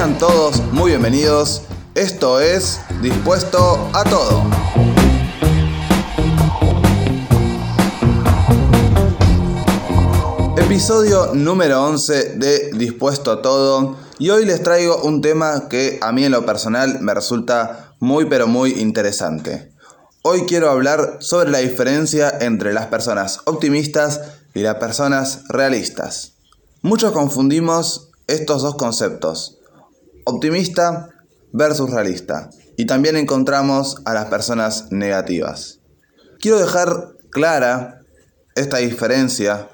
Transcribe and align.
Sean 0.00 0.16
todos 0.16 0.62
muy 0.72 0.92
bienvenidos. 0.92 1.60
Esto 1.94 2.40
es 2.40 2.80
Dispuesto 3.02 3.90
a 3.92 4.02
Todo. 4.02 4.44
Episodio 10.56 11.34
número 11.34 11.84
11 11.84 12.38
de 12.38 12.70
Dispuesto 12.78 13.30
a 13.30 13.42
Todo. 13.42 13.96
Y 14.18 14.30
hoy 14.30 14.46
les 14.46 14.62
traigo 14.62 15.02
un 15.02 15.20
tema 15.20 15.68
que 15.68 15.98
a 16.00 16.12
mí 16.12 16.24
en 16.24 16.32
lo 16.32 16.46
personal 16.46 17.00
me 17.02 17.12
resulta 17.12 17.94
muy 17.98 18.24
pero 18.24 18.46
muy 18.46 18.80
interesante. 18.80 19.70
Hoy 20.22 20.46
quiero 20.46 20.70
hablar 20.70 21.18
sobre 21.20 21.50
la 21.50 21.58
diferencia 21.58 22.32
entre 22.40 22.72
las 22.72 22.86
personas 22.86 23.40
optimistas 23.44 24.22
y 24.54 24.60
las 24.60 24.76
personas 24.76 25.42
realistas. 25.50 26.32
Muchos 26.80 27.12
confundimos 27.12 28.08
estos 28.28 28.62
dos 28.62 28.76
conceptos, 28.76 29.59
optimista 30.24 31.08
versus 31.52 31.90
realista, 31.90 32.50
y 32.76 32.86
también 32.86 33.16
encontramos 33.16 33.96
a 34.04 34.14
las 34.14 34.26
personas 34.26 34.90
negativas. 34.90 35.80
Quiero 36.40 36.58
dejar 36.58 37.16
clara 37.30 38.00
esta 38.54 38.78
diferencia 38.78 39.68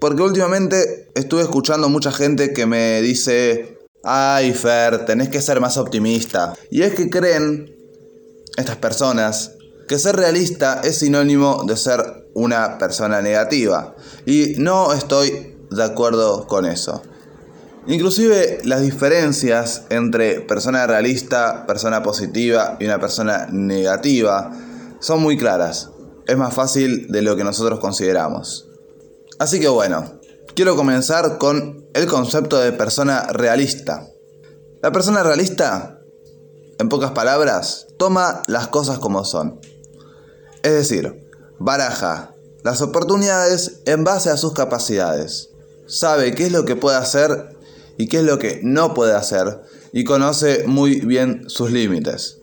porque 0.00 0.22
últimamente 0.22 1.10
estuve 1.14 1.42
escuchando 1.42 1.88
mucha 1.88 2.12
gente 2.12 2.52
que 2.52 2.66
me 2.66 3.00
dice, 3.00 3.78
ay 4.04 4.52
Fer, 4.52 5.04
tenés 5.06 5.28
que 5.28 5.40
ser 5.40 5.60
más 5.60 5.76
optimista. 5.76 6.54
Y 6.70 6.82
es 6.82 6.94
que 6.94 7.08
creen 7.08 7.74
estas 8.56 8.76
personas 8.76 9.52
que 9.88 9.98
ser 9.98 10.16
realista 10.16 10.80
es 10.84 10.98
sinónimo 10.98 11.64
de 11.66 11.76
ser 11.76 12.28
una 12.34 12.78
persona 12.78 13.22
negativa. 13.22 13.94
Y 14.26 14.54
no 14.58 14.92
estoy 14.92 15.56
de 15.70 15.82
acuerdo 15.82 16.46
con 16.46 16.66
eso. 16.66 17.02
Inclusive 17.88 18.60
las 18.64 18.80
diferencias 18.80 19.84
entre 19.90 20.40
persona 20.40 20.86
realista, 20.86 21.66
persona 21.66 22.02
positiva 22.02 22.76
y 22.80 22.84
una 22.84 22.98
persona 22.98 23.46
negativa 23.52 24.50
son 24.98 25.22
muy 25.22 25.36
claras. 25.36 25.90
Es 26.26 26.36
más 26.36 26.52
fácil 26.52 27.06
de 27.08 27.22
lo 27.22 27.36
que 27.36 27.44
nosotros 27.44 27.78
consideramos. 27.78 28.68
Así 29.38 29.60
que 29.60 29.68
bueno, 29.68 30.18
quiero 30.56 30.74
comenzar 30.74 31.38
con 31.38 31.86
el 31.94 32.06
concepto 32.06 32.58
de 32.58 32.72
persona 32.72 33.28
realista. 33.28 34.08
La 34.82 34.90
persona 34.90 35.22
realista, 35.22 36.00
en 36.80 36.88
pocas 36.88 37.12
palabras, 37.12 37.86
toma 37.98 38.42
las 38.48 38.66
cosas 38.66 38.98
como 38.98 39.24
son. 39.24 39.60
Es 40.64 40.72
decir, 40.72 41.28
baraja 41.60 42.34
las 42.64 42.82
oportunidades 42.82 43.80
en 43.84 44.02
base 44.02 44.28
a 44.28 44.36
sus 44.36 44.54
capacidades. 44.54 45.50
Sabe 45.86 46.34
qué 46.34 46.46
es 46.46 46.52
lo 46.52 46.64
que 46.64 46.74
puede 46.74 46.96
hacer 46.96 47.55
y 47.98 48.08
qué 48.08 48.18
es 48.18 48.24
lo 48.24 48.38
que 48.38 48.60
no 48.62 48.94
puede 48.94 49.14
hacer 49.14 49.60
y 49.92 50.04
conoce 50.04 50.64
muy 50.66 51.00
bien 51.00 51.44
sus 51.48 51.70
límites. 51.70 52.38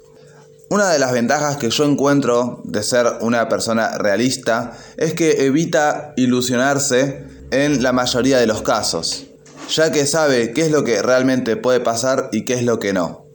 Una 0.70 0.90
de 0.90 0.98
las 0.98 1.12
ventajas 1.12 1.58
que 1.58 1.70
yo 1.70 1.84
encuentro 1.84 2.62
de 2.64 2.82
ser 2.82 3.06
una 3.22 3.48
persona 3.48 3.98
realista 3.98 4.76
es 4.98 5.14
que 5.14 5.46
evita 5.46 6.14
ilusionarse 6.18 7.26
en 7.52 7.84
la 7.84 7.92
mayoría 7.92 8.40
de 8.40 8.48
los 8.48 8.64
casos, 8.64 9.28
ya 9.70 9.92
que 9.92 10.08
sabe 10.08 10.52
qué 10.54 10.64
es 10.64 10.72
lo 10.72 10.84
que 10.84 11.02
realmente 11.04 11.58
puede 11.58 11.80
pasar 11.80 12.30
y 12.32 12.46
qué 12.46 12.56
es 12.56 12.64
lo 12.64 12.80
que 12.80 12.94
no. 12.94 13.28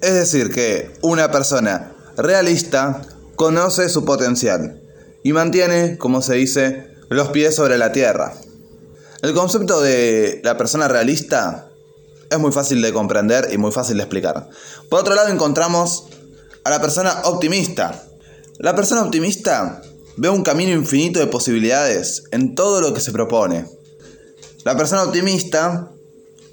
Es 0.00 0.14
decir, 0.14 0.52
que 0.52 0.92
una 1.02 1.32
persona 1.32 1.96
realista 2.16 3.02
conoce 3.34 3.88
su 3.88 4.04
potencial 4.04 4.80
y 5.24 5.32
mantiene, 5.32 5.98
como 5.98 6.22
se 6.22 6.34
dice, 6.34 6.94
los 7.08 7.30
pies 7.30 7.56
sobre 7.56 7.78
la 7.78 7.90
tierra. 7.90 8.34
El 9.24 9.32
concepto 9.32 9.80
de 9.80 10.42
la 10.44 10.58
persona 10.58 10.86
realista 10.86 11.70
es 12.28 12.38
muy 12.38 12.52
fácil 12.52 12.82
de 12.82 12.92
comprender 12.92 13.48
y 13.50 13.56
muy 13.56 13.72
fácil 13.72 13.96
de 13.96 14.02
explicar. 14.02 14.50
Por 14.90 15.00
otro 15.00 15.14
lado 15.14 15.30
encontramos 15.30 16.08
a 16.62 16.68
la 16.68 16.78
persona 16.78 17.22
optimista. 17.24 18.04
La 18.58 18.76
persona 18.76 19.02
optimista 19.02 19.80
ve 20.18 20.28
un 20.28 20.42
camino 20.42 20.72
infinito 20.72 21.20
de 21.20 21.26
posibilidades 21.26 22.24
en 22.32 22.54
todo 22.54 22.82
lo 22.82 22.92
que 22.92 23.00
se 23.00 23.12
propone. 23.12 23.64
La 24.62 24.76
persona 24.76 25.04
optimista 25.04 25.88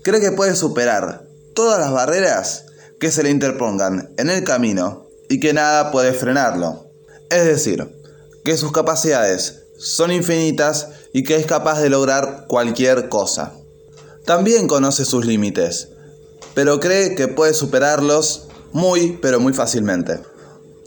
cree 0.02 0.22
que 0.22 0.32
puede 0.32 0.56
superar 0.56 1.28
todas 1.54 1.78
las 1.78 1.92
barreras 1.92 2.68
que 3.02 3.12
se 3.12 3.22
le 3.22 3.32
interpongan 3.32 4.14
en 4.16 4.30
el 4.30 4.46
camino 4.46 5.10
y 5.28 5.42
que 5.42 5.52
nada 5.52 5.92
puede 5.92 6.14
frenarlo. 6.14 6.86
Es 7.30 7.44
decir, 7.44 7.86
que 8.46 8.56
sus 8.56 8.72
capacidades 8.72 9.64
son 9.78 10.14
infinitas 10.14 10.88
y 11.14 11.24
que 11.24 11.36
es 11.36 11.46
capaz 11.46 11.80
de 11.82 11.90
lograr 11.90 12.46
cualquier 12.48 13.10
cosa. 13.10 13.54
También 14.26 14.68
conoce 14.68 15.06
sus 15.06 15.26
límites, 15.26 15.90
pero 16.54 16.80
cree 16.80 17.16
que 17.16 17.28
puede 17.28 17.54
superarlos 17.54 18.48
muy, 18.72 19.18
pero 19.22 19.40
muy 19.40 19.54
fácilmente. 19.54 20.20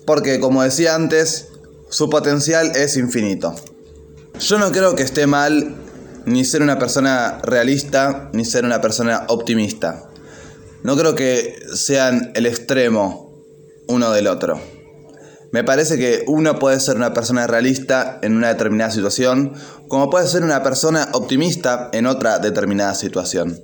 Porque, 0.07 0.41
como 0.41 0.63
decía 0.63 0.95
antes, 0.95 1.49
su 1.89 2.11
potencial 2.11 2.73
es 2.75 2.97
infinito. 2.97 3.55
Yo 4.39 4.59
no 4.59 4.73
creo 4.73 4.95
que 4.97 5.03
esté 5.03 5.27
mal 5.27 5.77
ni 6.27 6.45
ser 6.45 6.63
una 6.63 6.79
persona 6.79 7.41
realista 7.43 8.31
ni 8.33 8.45
ser 8.45 8.65
una 8.65 8.81
persona 8.81 9.25
optimista. 9.29 10.09
No 10.83 10.97
creo 10.97 11.15
que 11.15 11.57
sean 11.75 12.33
el 12.35 12.47
extremo 12.47 13.33
uno 13.87 14.11
del 14.11 14.27
otro. 14.27 14.61
Me 15.55 15.63
parece 15.63 15.97
que 15.99 16.25
uno 16.27 16.59
puede 16.59 16.81
ser 16.81 16.97
una 16.97 17.15
persona 17.15 17.47
realista 17.47 18.19
en 18.23 18.37
una 18.37 18.49
determinada 18.49 18.91
situación, 18.91 19.53
como 19.87 20.11
puede 20.11 20.27
ser 20.27 20.43
una 20.43 20.65
persona 20.65 21.11
optimista 21.13 21.91
en 21.93 22.07
otra 22.07 22.41
determinada 22.41 22.97
situación. 22.97 23.63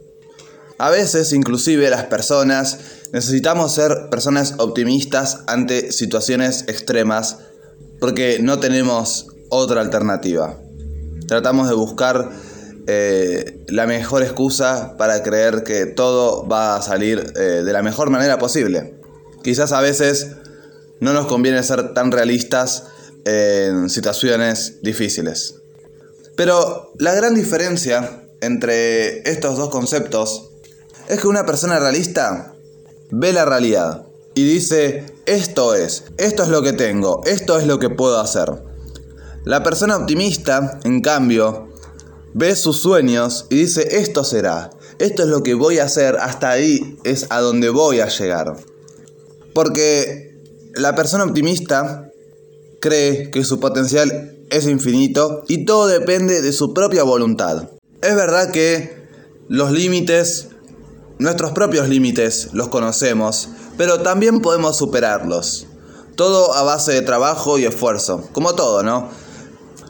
A 0.78 0.88
veces, 0.90 1.32
inclusive, 1.32 1.90
las 1.90 2.04
personas 2.04 2.78
necesitamos 3.12 3.74
ser 3.74 4.08
personas 4.08 4.54
optimistas 4.58 5.40
ante 5.48 5.90
situaciones 5.90 6.62
extremas 6.68 7.38
porque 7.98 8.38
no 8.40 8.60
tenemos 8.60 9.26
otra 9.48 9.80
alternativa. 9.80 10.60
Tratamos 11.26 11.68
de 11.68 11.74
buscar 11.74 12.30
eh, 12.86 13.64
la 13.66 13.88
mejor 13.88 14.22
excusa 14.22 14.94
para 14.96 15.24
creer 15.24 15.64
que 15.64 15.86
todo 15.86 16.46
va 16.46 16.76
a 16.76 16.82
salir 16.82 17.32
eh, 17.34 17.64
de 17.64 17.72
la 17.72 17.82
mejor 17.82 18.10
manera 18.10 18.38
posible. 18.38 18.94
Quizás 19.42 19.72
a 19.72 19.80
veces 19.80 20.36
no 21.00 21.12
nos 21.12 21.26
conviene 21.26 21.62
ser 21.62 21.94
tan 21.94 22.12
realistas 22.12 22.84
en 23.24 23.90
situaciones 23.90 24.82
difíciles. 24.82 25.56
Pero 26.36 26.92
la 26.98 27.14
gran 27.14 27.34
diferencia 27.34 28.24
entre 28.40 29.28
estos 29.30 29.58
dos 29.58 29.70
conceptos 29.70 30.50
es 31.08 31.20
que 31.20 31.26
una 31.28 31.44
persona 31.44 31.78
realista 31.78 32.54
ve 33.10 33.32
la 33.32 33.44
realidad 33.44 34.06
y 34.34 34.44
dice, 34.44 35.04
esto 35.26 35.74
es, 35.74 36.04
esto 36.16 36.42
es 36.44 36.48
lo 36.48 36.62
que 36.62 36.72
tengo, 36.72 37.20
esto 37.26 37.58
es 37.58 37.66
lo 37.66 37.78
que 37.78 37.90
puedo 37.90 38.20
hacer. 38.20 38.50
La 39.44 39.62
persona 39.62 39.96
optimista, 39.96 40.80
en 40.84 41.00
cambio, 41.00 41.68
ve 42.32 42.54
sus 42.54 42.80
sueños 42.80 43.46
y 43.50 43.56
dice, 43.56 43.96
esto 43.98 44.22
será, 44.22 44.70
esto 44.98 45.22
es 45.24 45.28
lo 45.28 45.42
que 45.42 45.54
voy 45.54 45.78
a 45.78 45.84
hacer, 45.84 46.16
hasta 46.16 46.50
ahí 46.50 46.98
es 47.04 47.26
a 47.30 47.40
donde 47.40 47.70
voy 47.70 48.00
a 48.00 48.08
llegar. 48.08 48.56
Porque 49.52 50.29
la 50.74 50.94
persona 50.94 51.24
optimista 51.24 52.10
cree 52.80 53.30
que 53.30 53.44
su 53.44 53.60
potencial 53.60 54.36
es 54.50 54.66
infinito 54.66 55.44
y 55.48 55.64
todo 55.64 55.86
depende 55.86 56.42
de 56.42 56.52
su 56.52 56.74
propia 56.74 57.02
voluntad. 57.02 57.68
Es 58.02 58.14
verdad 58.14 58.50
que 58.50 59.06
los 59.48 59.72
límites, 59.72 60.48
nuestros 61.18 61.52
propios 61.52 61.88
límites, 61.88 62.50
los 62.52 62.68
conocemos, 62.68 63.48
pero 63.76 64.00
también 64.00 64.40
podemos 64.40 64.76
superarlos. 64.76 65.66
Todo 66.16 66.54
a 66.54 66.62
base 66.62 66.92
de 66.92 67.02
trabajo 67.02 67.58
y 67.58 67.64
esfuerzo, 67.64 68.28
como 68.32 68.54
todo, 68.54 68.82
¿no? 68.82 69.08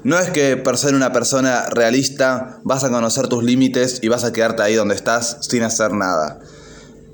No 0.02 0.18
es 0.18 0.30
que 0.30 0.56
por 0.56 0.78
ser 0.78 0.94
una 0.94 1.12
persona 1.12 1.66
realista 1.70 2.60
vas 2.64 2.84
a 2.84 2.90
conocer 2.90 3.28
tus 3.28 3.44
límites 3.44 3.98
y 4.02 4.08
vas 4.08 4.24
a 4.24 4.32
quedarte 4.32 4.62
ahí 4.62 4.74
donde 4.74 4.94
estás 4.94 5.38
sin 5.42 5.62
hacer 5.62 5.92
nada. 5.92 6.40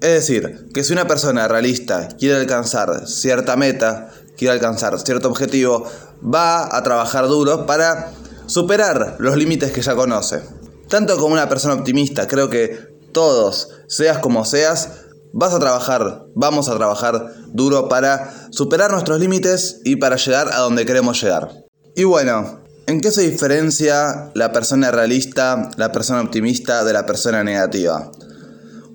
Es 0.00 0.10
decir, 0.10 0.68
que 0.74 0.84
si 0.84 0.92
una 0.92 1.06
persona 1.06 1.48
realista 1.48 2.08
quiere 2.18 2.36
alcanzar 2.36 3.06
cierta 3.08 3.56
meta, 3.56 4.10
quiere 4.36 4.52
alcanzar 4.52 4.98
cierto 5.00 5.28
objetivo, 5.28 5.90
va 6.22 6.76
a 6.76 6.82
trabajar 6.82 7.28
duro 7.28 7.66
para 7.66 8.12
superar 8.46 9.16
los 9.18 9.36
límites 9.36 9.72
que 9.72 9.82
ya 9.82 9.94
conoce. 9.94 10.42
Tanto 10.88 11.16
como 11.16 11.34
una 11.34 11.48
persona 11.48 11.74
optimista, 11.74 12.28
creo 12.28 12.50
que 12.50 12.96
todos, 13.12 13.70
seas 13.88 14.18
como 14.18 14.44
seas, 14.44 14.90
vas 15.32 15.54
a 15.54 15.58
trabajar, 15.58 16.26
vamos 16.34 16.68
a 16.68 16.76
trabajar 16.76 17.32
duro 17.48 17.88
para 17.88 18.48
superar 18.50 18.92
nuestros 18.92 19.18
límites 19.18 19.80
y 19.84 19.96
para 19.96 20.16
llegar 20.16 20.52
a 20.52 20.60
donde 20.60 20.86
queremos 20.86 21.20
llegar. 21.22 21.64
Y 21.94 22.04
bueno, 22.04 22.60
¿en 22.86 23.00
qué 23.00 23.10
se 23.10 23.22
diferencia 23.22 24.30
la 24.34 24.52
persona 24.52 24.90
realista, 24.90 25.70
la 25.76 25.92
persona 25.92 26.20
optimista 26.20 26.84
de 26.84 26.92
la 26.92 27.06
persona 27.06 27.42
negativa? 27.42 28.10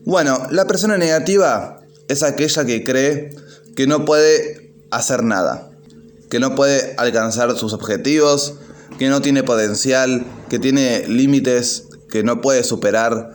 Bueno, 0.06 0.48
la 0.50 0.66
persona 0.66 0.98
negativa 0.98 1.82
es 2.08 2.24
aquella 2.24 2.66
que 2.66 2.84
cree 2.84 3.36
que 3.76 3.88
no 3.88 4.04
puede 4.06 4.74
hacer 4.90 5.24
nada, 5.24 5.72
que 6.30 6.40
no 6.40 6.56
puede 6.56 6.96
alcanzar 6.98 7.56
sus 7.58 7.74
objetivos, 7.74 8.56
que 8.98 9.10
no 9.10 9.22
tiene 9.22 9.44
potencial, 9.44 10.26
que 10.50 10.60
tiene 10.60 11.08
límites 11.08 11.88
que 12.10 12.24
no 12.24 12.42
puede 12.42 12.64
superar. 12.64 13.34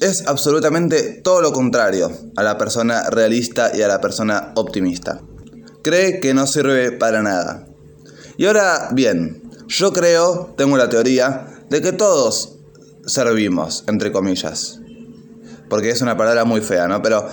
es 0.00 0.26
absolutamente 0.26 1.20
todo 1.22 1.40
lo 1.40 1.52
contrario 1.52 2.10
a 2.34 2.42
la 2.42 2.58
persona 2.58 3.08
realista 3.10 3.70
y 3.72 3.82
a 3.82 3.88
la 3.88 4.00
persona 4.00 4.52
optimista. 4.56 5.20
Cree 5.82 6.18
que 6.18 6.34
no 6.34 6.46
sirve 6.46 6.90
para 6.90 7.22
nada. 7.22 7.66
Y 8.36 8.46
ahora 8.46 8.88
bien, 8.92 9.42
yo 9.68 9.92
creo, 9.92 10.54
tengo 10.56 10.76
la 10.76 10.88
teoría, 10.88 11.46
de 11.70 11.80
que 11.80 11.92
todos 11.92 12.56
servimos, 13.06 13.84
entre 13.86 14.10
comillas. 14.10 14.80
Porque 15.72 15.88
es 15.88 16.02
una 16.02 16.18
palabra 16.18 16.44
muy 16.44 16.60
fea, 16.60 16.86
¿no? 16.86 17.00
Pero 17.00 17.26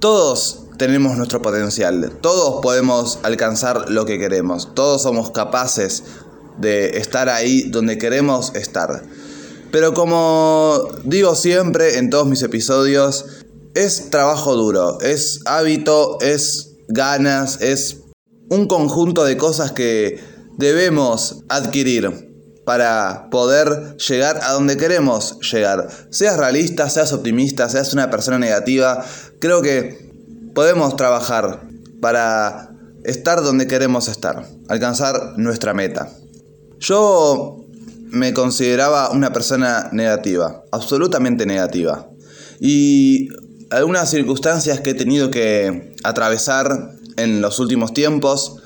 todos 0.00 0.64
tenemos 0.78 1.16
nuestro 1.16 1.40
potencial, 1.40 2.18
todos 2.20 2.60
podemos 2.60 3.20
alcanzar 3.22 3.88
lo 3.88 4.04
que 4.04 4.18
queremos, 4.18 4.74
todos 4.74 5.02
somos 5.02 5.30
capaces 5.30 6.02
de 6.58 6.98
estar 6.98 7.28
ahí 7.28 7.70
donde 7.70 7.96
queremos 7.96 8.52
estar. 8.56 9.04
Pero 9.70 9.94
como 9.94 10.88
digo 11.04 11.36
siempre 11.36 11.98
en 11.98 12.10
todos 12.10 12.26
mis 12.26 12.42
episodios, 12.42 13.26
es 13.76 14.10
trabajo 14.10 14.56
duro, 14.56 15.00
es 15.00 15.42
hábito, 15.46 16.18
es 16.20 16.78
ganas, 16.88 17.60
es 17.60 17.98
un 18.50 18.66
conjunto 18.66 19.22
de 19.22 19.36
cosas 19.36 19.70
que 19.70 20.18
debemos 20.56 21.44
adquirir 21.48 22.27
para 22.68 23.30
poder 23.30 23.96
llegar 23.96 24.40
a 24.42 24.52
donde 24.52 24.76
queremos 24.76 25.38
llegar. 25.40 25.88
Seas 26.10 26.36
realista, 26.36 26.90
seas 26.90 27.14
optimista, 27.14 27.66
seas 27.70 27.94
una 27.94 28.10
persona 28.10 28.38
negativa, 28.38 29.02
creo 29.38 29.62
que 29.62 30.12
podemos 30.54 30.94
trabajar 30.94 31.62
para 32.02 32.68
estar 33.04 33.42
donde 33.42 33.66
queremos 33.66 34.08
estar, 34.08 34.44
alcanzar 34.68 35.38
nuestra 35.38 35.72
meta. 35.72 36.10
Yo 36.78 37.64
me 38.10 38.34
consideraba 38.34 39.12
una 39.12 39.32
persona 39.32 39.88
negativa, 39.92 40.62
absolutamente 40.70 41.46
negativa. 41.46 42.10
Y 42.60 43.30
algunas 43.70 44.10
circunstancias 44.10 44.80
que 44.80 44.90
he 44.90 44.94
tenido 44.94 45.30
que 45.30 45.94
atravesar 46.04 46.90
en 47.16 47.40
los 47.40 47.60
últimos 47.60 47.94
tiempos 47.94 48.56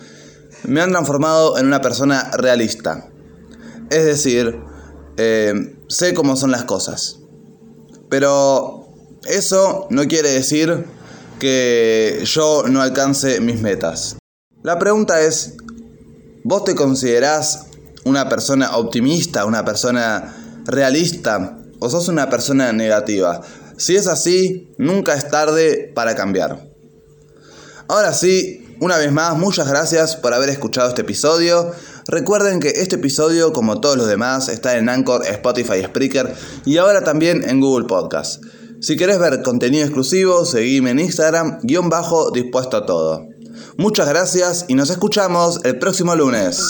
me 0.65 0.81
han 0.81 0.91
transformado 0.91 1.57
en 1.57 1.67
una 1.67 1.81
persona 1.81 2.33
realista. 2.37 3.12
Es 3.93 4.05
decir, 4.05 4.59
eh, 5.17 5.77
sé 5.89 6.15
cómo 6.15 6.37
son 6.37 6.51
las 6.51 6.65
cosas. 6.65 7.19
Pero 8.09 8.89
eso 9.27 9.87
no 9.91 10.07
quiere 10.07 10.31
decir 10.31 10.87
que 11.39 12.23
yo 12.25 12.65
no 12.69 12.81
alcance 12.83 13.41
mis 13.41 13.61
metas. 13.61 14.17
La 14.63 14.79
pregunta 14.79 15.21
es, 15.21 15.55
¿vos 16.45 16.65
te 16.65 16.75
considerás 16.75 17.67
una 18.05 18.29
persona 18.29 18.77
optimista, 18.77 19.45
una 19.45 19.65
persona 19.65 20.35
realista 20.65 21.59
o 21.79 21.91
sos 21.91 22.09
una 22.09 22.31
persona 22.31 22.73
negativa. 22.73 23.41
Si 23.77 23.97
es 23.97 24.07
así, 24.07 24.73
nunca 24.79 25.15
es 25.15 25.29
tarde 25.29 25.91
para 25.95 26.15
cambiar. 26.15 26.71
Ahora 27.89 28.13
sí, 28.13 28.77
una 28.81 28.99
vez 28.99 29.13
más, 29.13 29.37
muchas 29.37 29.69
gracias 29.69 30.17
por 30.17 30.35
haber 30.35 30.49
escuchado 30.49 30.89
este 30.89 31.03
episodio. 31.03 31.73
Recuerden 32.09 32.61
que 32.61 32.69
este 32.69 32.97
episodio, 32.97 33.53
como 33.53 33.81
todos 33.81 33.97
los 33.97 34.09
demás, 34.09 34.49
está 34.49 34.77
en 34.77 34.89
Anchor, 34.89 35.25
Spotify, 35.27 35.83
Spreaker 35.85 36.35
y 36.65 36.79
ahora 36.79 37.05
también 37.05 37.49
en 37.49 37.61
Google 37.61 37.87
Podcast. 37.87 38.43
Si 38.81 38.97
querés 38.97 39.19
ver 39.21 39.43
contenido 39.43 39.85
exclusivo, 39.85 40.45
seguime 40.45 40.91
en 40.91 40.99
Instagram, 40.99 41.61
guion 41.63 41.89
bajo, 41.89 42.33
dispuesto 42.33 42.77
a 42.77 42.87
todo. 42.87 43.29
Muchas 43.77 44.09
gracias 44.09 44.65
y 44.69 44.75
nos 44.75 44.91
escuchamos 44.91 45.61
el 45.65 45.79
próximo 45.79 46.17
lunes. 46.17 46.61